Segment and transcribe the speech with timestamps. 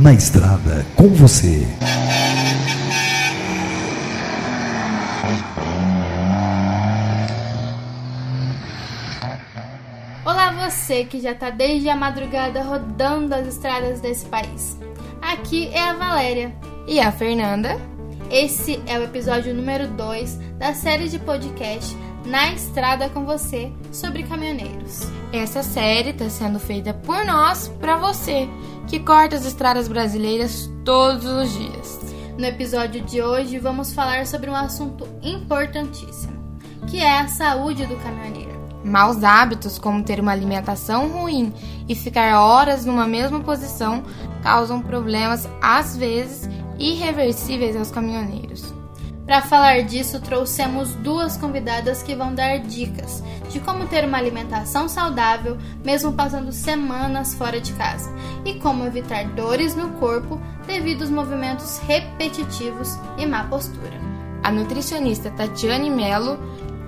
[0.00, 1.66] na estrada com você.
[10.24, 14.78] Olá você que já está desde a madrugada rodando as estradas desse país.
[15.20, 16.54] Aqui é a Valéria
[16.86, 17.76] e a Fernanda.
[18.30, 21.96] Esse é o episódio número 2 da série de podcast
[22.28, 25.08] Na Estrada com Você sobre caminhoneiros.
[25.32, 28.46] Essa série está sendo feita por nós para você
[28.86, 31.98] que corta as estradas brasileiras todos os dias.
[32.36, 37.96] No episódio de hoje vamos falar sobre um assunto importantíssimo, que é a saúde do
[37.96, 38.60] caminhoneiro.
[38.84, 41.50] Maus hábitos, como ter uma alimentação ruim
[41.88, 44.02] e ficar horas numa mesma posição,
[44.42, 46.46] causam problemas às vezes
[46.78, 48.77] irreversíveis aos caminhoneiros.
[49.28, 54.88] Para falar disso, trouxemos duas convidadas que vão dar dicas de como ter uma alimentação
[54.88, 58.10] saudável, mesmo passando semanas fora de casa,
[58.42, 64.00] e como evitar dores no corpo devido aos movimentos repetitivos e má postura.
[64.42, 66.38] A nutricionista Tatiane Melo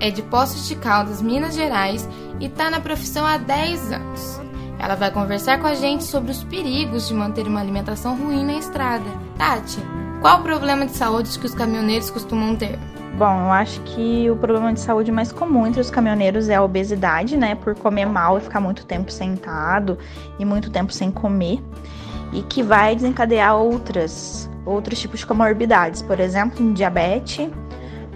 [0.00, 2.08] é de Poços de Caldas, Minas Gerais,
[2.41, 4.41] e está na profissão há 10 anos.
[4.78, 8.54] Ela vai conversar com a gente sobre os perigos de manter uma alimentação ruim na
[8.54, 9.04] estrada.
[9.36, 9.78] Tati,
[10.20, 12.78] qual o problema de saúde que os caminhoneiros costumam ter?
[13.16, 16.62] Bom, eu acho que o problema de saúde mais comum entre os caminhoneiros é a
[16.62, 17.54] obesidade, né?
[17.54, 19.98] Por comer mal e ficar muito tempo sentado
[20.38, 21.62] e muito tempo sem comer.
[22.32, 27.50] E que vai desencadear outras, outros tipos de comorbidades, por exemplo, um diabetes,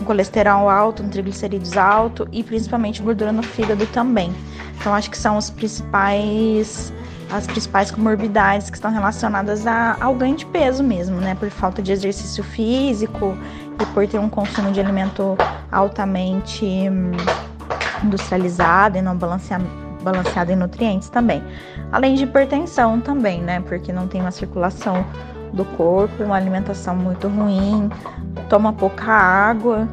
[0.01, 4.33] um colesterol alto, um triglicerídeos alto e principalmente gordura no fígado também.
[4.79, 6.93] Então acho que são os principais
[7.31, 11.35] as principais comorbidades que estão relacionadas a, ao ganho de peso mesmo, né?
[11.35, 13.37] Por falta de exercício físico
[13.81, 15.37] e por ter um consumo de alimento
[15.71, 17.13] altamente hum,
[18.05, 19.65] industrializado e não balanceado,
[20.03, 21.43] balanceado em nutrientes também.
[21.91, 23.61] Além de hipertensão também, né?
[23.61, 25.05] Porque não tem uma circulação
[25.53, 27.89] do corpo, uma alimentação muito ruim,
[28.49, 29.89] toma pouca água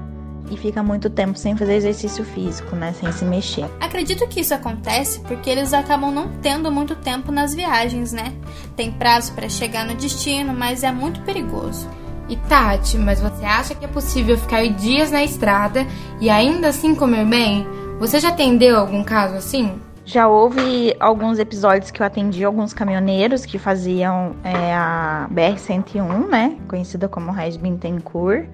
[0.50, 3.66] e fica muito tempo sem fazer exercício físico, né, sem se mexer.
[3.80, 8.34] Acredito que isso acontece porque eles acabam não tendo muito tempo nas viagens, né?
[8.76, 11.88] Tem prazo para chegar no destino, mas é muito perigoso.
[12.28, 15.86] E Tati, mas você acha que é possível ficar dias na estrada
[16.20, 17.68] e ainda assim comer bem?
[18.00, 19.80] Você já atendeu algum caso assim?
[20.04, 26.58] Já houve alguns episódios que eu atendi alguns caminhoneiros que faziam é, a BR-101, né?
[26.68, 28.48] Conhecida como Regis Bintencourt.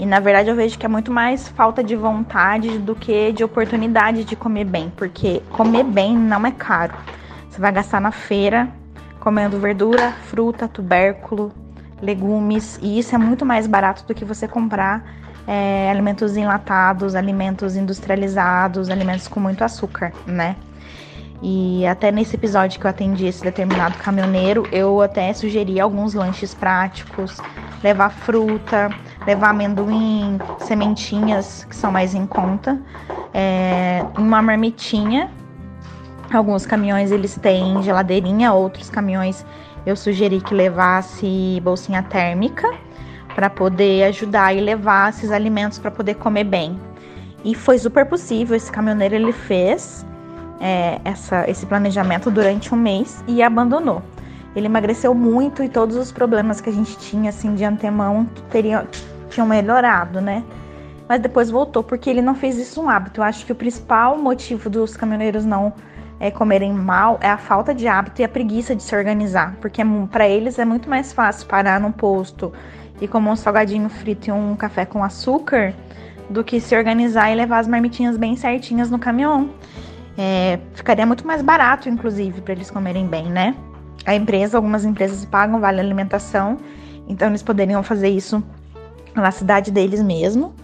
[0.00, 3.44] E na verdade eu vejo que é muito mais falta de vontade do que de
[3.44, 6.94] oportunidade de comer bem, porque comer bem não é caro.
[7.50, 8.66] Você vai gastar na feira
[9.20, 11.52] comendo verdura, fruta, tubérculo,
[12.00, 15.04] legumes, e isso é muito mais barato do que você comprar
[15.46, 20.56] é, alimentos enlatados, alimentos industrializados, alimentos com muito açúcar, né?
[21.42, 26.54] E até nesse episódio que eu atendi esse determinado caminhoneiro, eu até sugeri alguns lanches
[26.54, 27.36] práticos,
[27.82, 28.90] levar fruta,
[29.30, 32.80] levar amendoim, sementinhas que são mais em conta,
[33.32, 35.30] é, uma marmitinha.
[36.32, 39.44] Alguns caminhões eles têm geladeirinha, outros caminhões
[39.86, 42.68] eu sugeri que levasse bolsinha térmica
[43.34, 46.78] para poder ajudar e levar esses alimentos para poder comer bem.
[47.44, 48.56] E foi super possível.
[48.56, 50.04] Esse caminhoneiro ele fez
[50.60, 54.02] é, essa, esse planejamento durante um mês e abandonou.
[54.54, 58.84] Ele emagreceu muito e todos os problemas que a gente tinha assim de antemão teriam,
[59.30, 60.44] tinham melhorado, né?
[61.08, 63.20] Mas depois voltou porque ele não fez isso um hábito.
[63.20, 65.72] Eu acho que o principal motivo dos caminhoneiros não
[66.20, 69.80] é, comerem mal é a falta de hábito e a preguiça de se organizar, porque
[69.80, 72.52] é, para eles é muito mais fácil parar num posto
[73.00, 75.74] e comer um salgadinho frito e um café com açúcar
[76.28, 79.50] do que se organizar e levar as marmitinhas bem certinhas no caminhão.
[80.16, 83.56] É, ficaria muito mais barato, inclusive, para eles comerem bem, né?
[84.04, 86.58] A empresa, algumas empresas pagam vale alimentação,
[87.08, 88.44] então eles poderiam fazer isso
[89.14, 90.54] na cidade deles mesmo,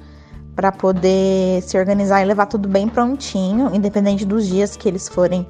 [0.55, 5.47] para poder se organizar e levar tudo bem prontinho, independente dos dias que eles forem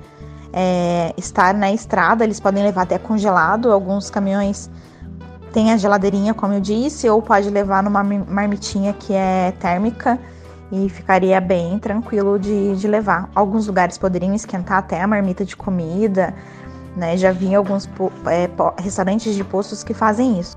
[0.53, 3.71] é, estar na estrada, eles podem levar até congelado.
[3.71, 4.71] Alguns caminhões
[5.53, 10.19] têm a geladeirinha, como eu disse, ou pode levar numa marmitinha que é térmica
[10.73, 13.31] e ficaria bem tranquilo de, de levar.
[13.35, 16.35] Alguns lugares poderiam esquentar até a marmita de comida,
[16.97, 17.17] né?
[17.17, 17.89] Já vi alguns
[18.27, 18.49] é,
[18.83, 20.57] restaurantes de postos que fazem isso.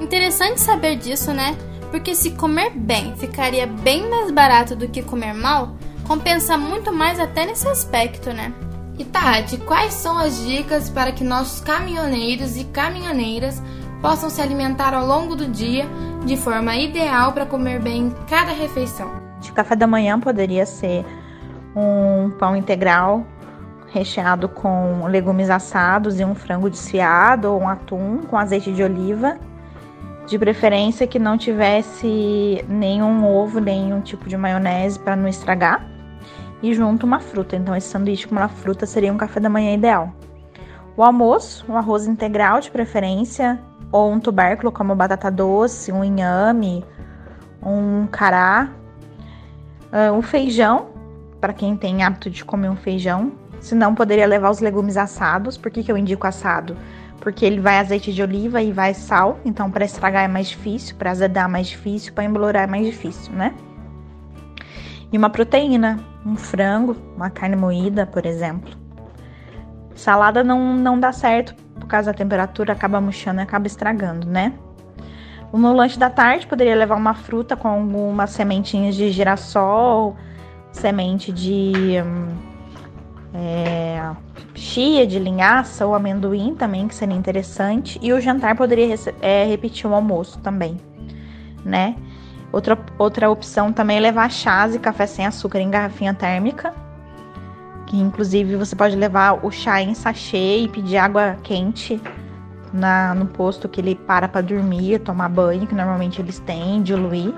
[0.00, 1.56] Interessante saber disso, né?
[1.90, 5.74] Porque se comer bem ficaria bem mais barato do que comer mal,
[6.06, 8.52] compensa muito mais até nesse aspecto, né?
[8.98, 13.62] E Tati, quais são as dicas para que nossos caminhoneiros e caminhoneiras
[14.02, 15.86] possam se alimentar ao longo do dia
[16.24, 19.10] de forma ideal para comer bem cada refeição?
[19.40, 21.04] De café da manhã poderia ser
[21.76, 23.24] um pão integral
[23.92, 29.38] recheado com legumes assados e um frango desfiado ou um atum com azeite de oliva.
[30.28, 35.88] De preferência que não tivesse nenhum ovo, nenhum tipo de maionese para não estragar.
[36.62, 37.56] E junto uma fruta.
[37.56, 40.12] Então esse sanduíche com uma fruta seria um café da manhã ideal.
[40.94, 43.58] O almoço, um arroz integral de preferência,
[43.90, 46.84] ou um tubérculo como batata doce, um inhame,
[47.62, 48.68] um cará.
[49.90, 50.88] Uh, o feijão,
[51.40, 53.32] para quem tem hábito de comer um feijão.
[53.60, 55.56] Se não, poderia levar os legumes assados.
[55.56, 56.76] Por que, que eu indico assado?
[57.20, 59.38] Porque ele vai azeite de oliva e vai sal.
[59.44, 62.86] Então, para estragar é mais difícil, para azedar é mais difícil, para embolorar é mais
[62.86, 63.54] difícil, né?
[65.10, 68.76] E uma proteína, um frango, uma carne moída, por exemplo.
[69.94, 74.52] Salada não, não dá certo por causa da temperatura, acaba murchando e acaba estragando, né?
[75.52, 80.14] No lanche da tarde, poderia levar uma fruta com algumas sementinhas de girassol,
[80.70, 81.72] semente de
[82.04, 82.28] hum,
[83.34, 84.10] é,
[84.54, 87.98] chia, de linhaça ou amendoim também, que seria interessante.
[88.02, 90.78] E o jantar poderia é, repetir o almoço também,
[91.64, 91.94] né?
[92.50, 96.74] Outra, outra opção também é levar chás e café sem açúcar em garrafinha térmica.
[97.86, 102.00] Que inclusive você pode levar o chá em sachê e pedir água quente
[102.72, 107.32] na, no posto que ele para para dormir, tomar banho, que normalmente eles têm, diluir,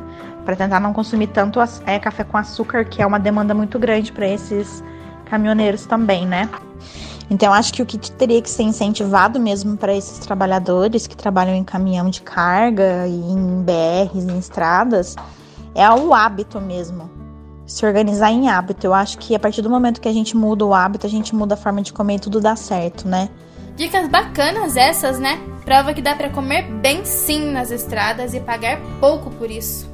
[0.45, 4.11] para tentar não consumir tanto é, café com açúcar, que é uma demanda muito grande
[4.11, 4.83] para esses
[5.31, 6.51] caminhoneiros também, né?
[7.31, 11.55] Então, acho que o que teria que ser incentivado mesmo para esses trabalhadores que trabalham
[11.55, 15.15] em caminhão de carga e em BRs, em estradas,
[15.73, 17.09] é o hábito mesmo.
[17.65, 18.85] Se organizar em hábito.
[18.85, 21.33] Eu acho que a partir do momento que a gente muda o hábito, a gente
[21.33, 23.29] muda a forma de comer e tudo dá certo, né?
[23.77, 25.39] Dicas bacanas essas, né?
[25.65, 29.90] Prova que dá para comer bem sim nas estradas e pagar pouco por isso.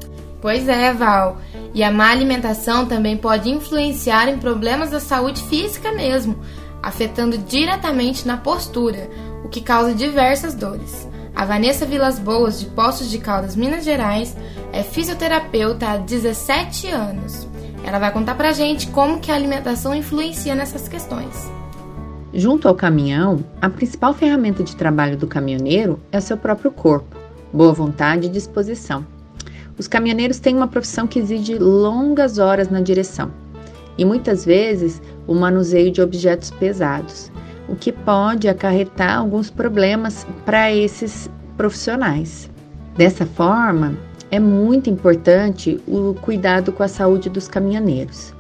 [0.46, 1.38] Pois é, Val.
[1.75, 6.38] E a má alimentação também pode influenciar em problemas da saúde física mesmo,
[6.81, 9.10] afetando diretamente na postura,
[9.44, 11.08] o que causa diversas dores.
[11.34, 14.37] A Vanessa Vilas Boas, de Poços de Caldas, Minas Gerais,
[14.72, 17.48] é fisioterapeuta há 17 anos.
[17.82, 21.50] Ela vai contar pra gente como que a alimentação influencia nessas questões.
[22.32, 27.16] Junto ao caminhão, a principal ferramenta de trabalho do caminhoneiro é o seu próprio corpo,
[27.52, 29.16] boa vontade e disposição.
[29.78, 33.31] Os caminhoneiros têm uma profissão que exige longas horas na direção
[33.99, 37.31] e muitas vezes o manuseio de objetos pesados,
[37.69, 42.50] o que pode acarretar alguns problemas para esses profissionais.
[42.96, 43.94] Dessa forma,
[44.31, 48.34] é muito importante o cuidado com a saúde dos caminhoneiros.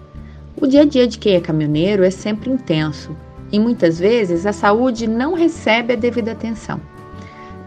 [0.60, 3.14] O dia a dia de quem é caminhoneiro é sempre intenso
[3.52, 6.80] e muitas vezes a saúde não recebe a devida atenção.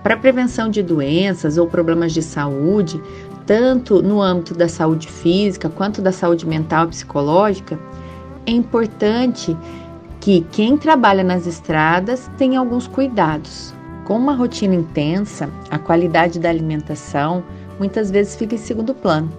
[0.04, 3.02] Para prevenção de doenças ou problemas de saúde,
[3.50, 7.80] tanto no âmbito da saúde física quanto da saúde mental e psicológica,
[8.46, 9.58] é importante
[10.22, 13.74] que quem trabalha nas estradas tenha alguns cuidados.
[14.06, 17.44] Com uma rotina intensa, a qualidade da alimentação
[17.80, 19.32] muitas vezes fica em segundo plano.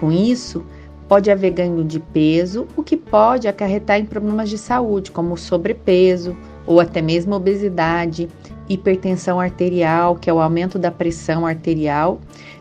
[0.00, 0.64] Com isso,
[1.06, 6.34] pode haver ganho de peso, o que pode acarretar em problemas de saúde, como sobrepeso
[6.66, 8.30] ou até mesmo obesidade,
[8.66, 12.18] hipertensão arterial, que é o aumento da pressão arterial,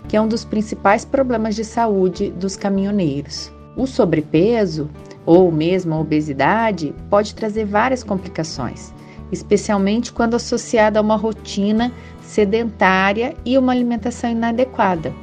[0.08, 3.52] que é um dos principais problemas de saúde dos caminhoneiros.
[3.76, 4.90] O sobrepeso
[5.26, 8.94] ou mesmo a obesidade pode trazer várias complicações,
[9.32, 15.14] especialmente quando associada a uma rotina sedentária e uma alimentação inadequada.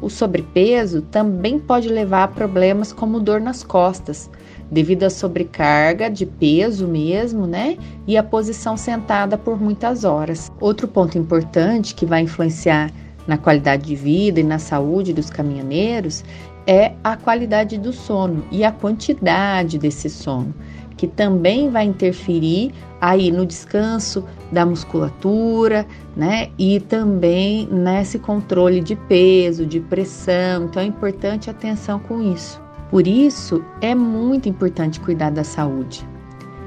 [0.00, 4.30] O sobrepeso também pode levar a problemas como dor nas costas,
[4.70, 7.76] devido à sobrecarga de peso mesmo, né?
[8.06, 10.52] E a posição sentada por muitas horas.
[10.60, 12.92] Outro ponto importante que vai influenciar
[13.28, 16.24] na qualidade de vida e na saúde dos caminhoneiros
[16.66, 20.54] é a qualidade do sono e a quantidade desse sono,
[20.96, 26.48] que também vai interferir aí no descanso da musculatura, né?
[26.58, 30.64] E também nesse controle de peso, de pressão.
[30.64, 32.60] Então é importante atenção com isso.
[32.90, 36.06] Por isso, é muito importante cuidar da saúde.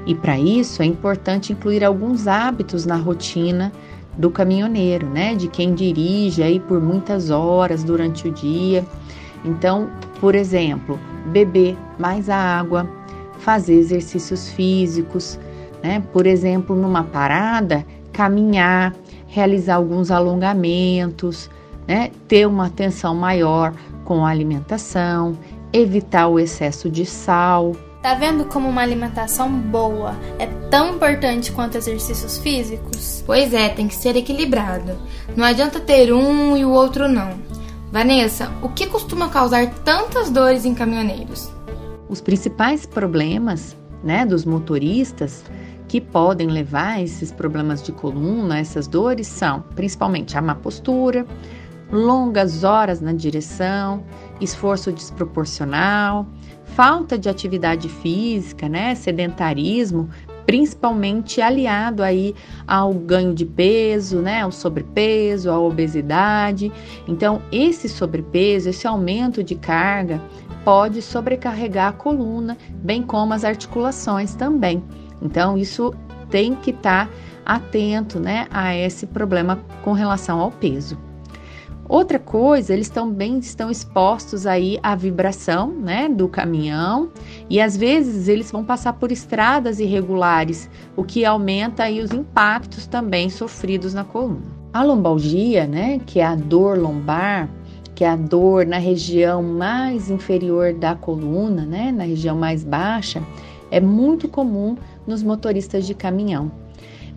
[0.06, 3.72] E para isso é importante incluir alguns hábitos na rotina
[4.16, 5.34] do caminhoneiro, né?
[5.34, 8.84] De quem dirige aí por muitas horas durante o dia.
[9.44, 9.90] Então,
[10.20, 12.88] por exemplo, beber mais água,
[13.38, 15.38] fazer exercícios físicos,
[15.82, 16.02] né?
[16.12, 18.94] Por exemplo, numa parada, caminhar,
[19.26, 21.50] realizar alguns alongamentos,
[21.86, 22.10] né?
[22.28, 23.72] Ter uma atenção maior
[24.04, 25.36] com a alimentação,
[25.72, 27.72] evitar o excesso de sal.
[28.02, 33.22] Tá vendo como uma alimentação boa é tão importante quanto exercícios físicos?
[33.24, 34.98] Pois é, tem que ser equilibrado.
[35.36, 37.30] Não adianta ter um e o outro não.
[37.92, 41.48] Vanessa, o que costuma causar tantas dores em caminhoneiros?
[42.08, 45.44] Os principais problemas né, dos motoristas
[45.86, 51.24] que podem levar a esses problemas de coluna, essas dores, são principalmente a má postura,
[51.92, 54.02] longas horas na direção,
[54.42, 56.26] esforço desproporcional,
[56.64, 60.08] falta de atividade física, né, sedentarismo,
[60.46, 62.34] principalmente aliado aí
[62.66, 66.72] ao ganho de peso, né, ao sobrepeso, à obesidade.
[67.06, 70.20] Então, esse sobrepeso, esse aumento de carga
[70.64, 74.82] pode sobrecarregar a coluna, bem como as articulações também.
[75.20, 75.94] Então, isso
[76.30, 77.12] tem que estar tá
[77.44, 81.11] atento, né, a esse problema com relação ao peso.
[81.88, 87.10] Outra coisa, eles também estão expostos aí à vibração, né, do caminhão,
[87.50, 92.86] e às vezes eles vão passar por estradas irregulares, o que aumenta aí os impactos
[92.86, 94.40] também sofridos na coluna.
[94.72, 97.48] A lombalgia, né, que é a dor lombar,
[97.94, 103.22] que é a dor na região mais inferior da coluna, né, na região mais baixa,
[103.70, 106.61] é muito comum nos motoristas de caminhão.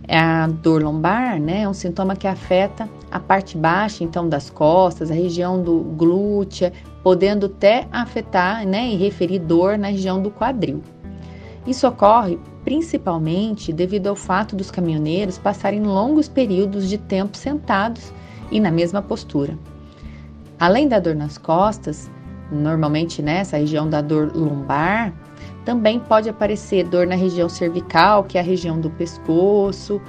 [0.08, 5.10] A dor lombar, né, é um sintoma que afeta a parte baixa, então, das costas,
[5.10, 6.72] a região do glútea,
[7.02, 10.80] podendo até afetar, né, e referir dor na região do quadril.
[11.66, 18.12] Isso ocorre principalmente devido ao fato dos caminhoneiros passarem longos períodos de tempo sentados
[18.50, 19.58] e na mesma postura.
[20.58, 22.10] Além da dor nas costas,
[22.50, 25.12] normalmente nessa região da dor lombar,
[25.64, 30.00] também pode aparecer dor na região cervical, que é a região do pescoço,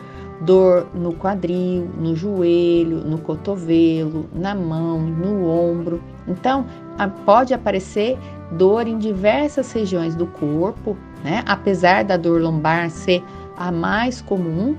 [0.41, 6.01] dor no quadril, no joelho, no cotovelo, na mão, no ombro.
[6.27, 6.65] Então,
[7.25, 8.17] pode aparecer
[8.51, 11.43] dor em diversas regiões do corpo, né?
[11.47, 13.23] Apesar da dor lombar ser
[13.57, 14.75] a mais comum,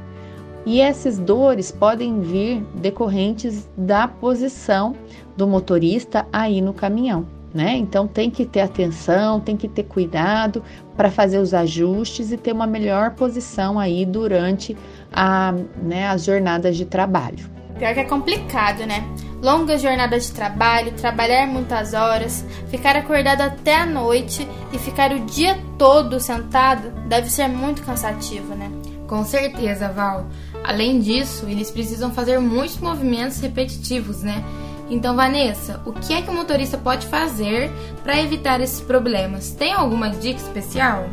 [0.64, 4.94] e essas dores podem vir decorrentes da posição
[5.36, 7.76] do motorista aí no caminhão né?
[7.76, 10.62] Então tem que ter atenção, tem que ter cuidado
[10.96, 14.76] para fazer os ajustes e ter uma melhor posição aí durante
[15.12, 17.58] a, né, as jornadas de trabalho.
[17.78, 19.08] Pior que é complicado, né?
[19.40, 25.20] Longas jornadas de trabalho, trabalhar muitas horas, ficar acordado até a noite e ficar o
[25.20, 28.68] dia todo sentado deve ser muito cansativo, né?
[29.06, 30.26] Com certeza, Val.
[30.64, 34.44] Além disso, eles precisam fazer muitos movimentos repetitivos, né?
[34.90, 37.70] Então, Vanessa, o que é que o motorista pode fazer
[38.02, 39.50] para evitar esses problemas?
[39.50, 41.08] Tem alguma dica especial?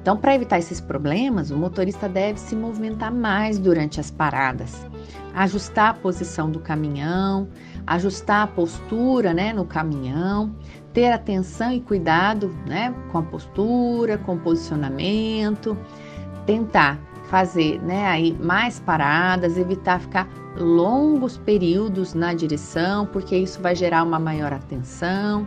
[0.00, 4.86] Então, para evitar esses problemas, o motorista deve se movimentar mais durante as paradas,
[5.34, 7.48] ajustar a posição do caminhão,
[7.84, 10.54] ajustar a postura né, no caminhão,
[10.92, 15.76] ter atenção e cuidado né, com a postura, com o posicionamento,
[16.46, 23.74] tentar fazer né, aí mais paradas, evitar ficar longos períodos na direção, porque isso vai
[23.74, 25.46] gerar uma maior atenção,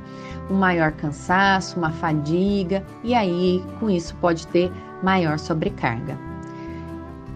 [0.50, 4.71] um maior cansaço, uma fadiga, e aí com isso pode ter
[5.01, 6.17] maior sobrecarga.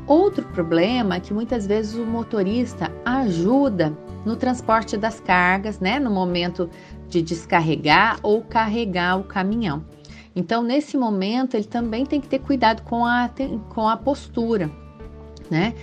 [0.05, 3.93] Outro problema é que muitas vezes o motorista ajuda
[4.25, 6.69] no transporte das cargas, né, no momento
[7.07, 9.83] de descarregar ou carregar o caminhão.
[10.35, 13.29] Então, nesse momento, ele também tem que ter cuidado com a,
[13.69, 14.69] com a postura,
[15.49, 15.75] né?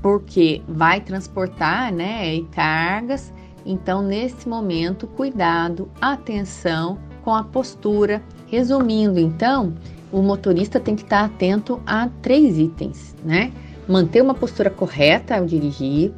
[0.00, 3.32] Porque vai transportar, né, cargas.
[3.64, 8.22] Então, nesse momento, cuidado, atenção com a postura.
[8.46, 9.74] Resumindo, então,
[10.12, 13.52] o motorista tem que estar atento a três itens, né?
[13.88, 16.12] Manter uma postura correta ao dirigir,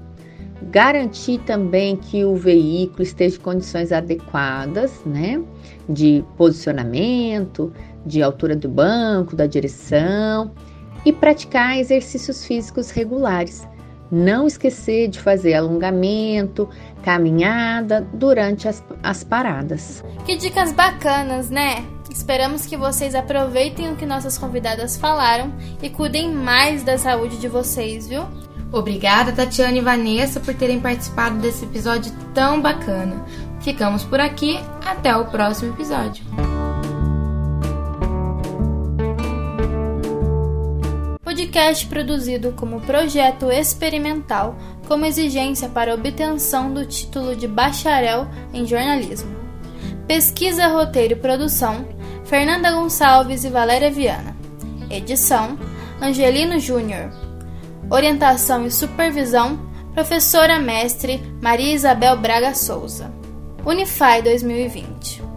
[0.63, 5.43] garantir também que o veículo esteja em condições adequadas, né?
[5.89, 7.73] De posicionamento,
[8.05, 10.53] de altura do banco, da direção
[11.05, 13.67] e praticar exercícios físicos regulares.
[14.11, 16.69] Não esquecer de fazer alongamento,
[17.03, 20.03] caminhada durante as, as paradas.
[20.25, 21.85] Que dicas bacanas, né?
[22.11, 27.49] Esperamos que vocês aproveitem o que nossas convidadas falaram e cuidem mais da saúde de
[27.49, 28.25] vocês, viu?
[28.71, 33.25] Obrigada, Tatiana e Vanessa, por terem participado desse episódio tão bacana.
[33.61, 36.25] Ficamos por aqui, até o próximo episódio.
[41.25, 44.57] Podcast produzido como projeto experimental,
[44.87, 49.35] como exigência para obtenção do título de bacharel em jornalismo.
[50.07, 51.87] Pesquisa, roteiro e produção:
[52.25, 54.37] Fernanda Gonçalves e Valéria Viana.
[54.91, 55.59] Edição:
[56.03, 57.11] Angelino Júnior.
[57.91, 59.59] Orientação e supervisão:
[59.95, 63.13] Professora mestre Maria Isabel Braga Souza.
[63.65, 65.28] Unify 2020.